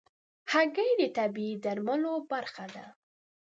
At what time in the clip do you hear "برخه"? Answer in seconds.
2.31-2.65